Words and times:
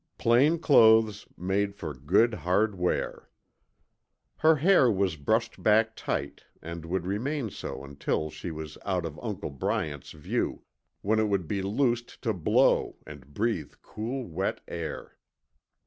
Plain 0.17 0.57
clothes, 0.57 1.27
made 1.37 1.75
for 1.75 1.93
good, 1.93 2.33
hard 2.33 2.73
wear. 2.73 3.29
Her 4.37 4.55
hair 4.55 4.89
was 4.91 5.15
brushed 5.15 5.61
back 5.61 5.95
tight 5.95 6.43
and 6.59 6.85
would 6.85 7.05
remain 7.05 7.51
so 7.51 7.83
until 7.83 8.31
she 8.31 8.49
was 8.49 8.79
out 8.83 9.05
of 9.05 9.19
Uncle 9.21 9.51
Bryant's 9.51 10.13
view, 10.13 10.63
when 11.03 11.19
it 11.19 11.25
would 11.29 11.47
be 11.47 11.61
loosed 11.61 12.19
to 12.23 12.33
blow, 12.33 12.97
and 13.05 13.31
breathe 13.31 13.73
cool, 13.83 14.25
wet 14.27 14.61
air. 14.67 15.19